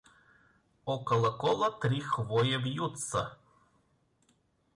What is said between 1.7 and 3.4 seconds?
три хвоя вьются.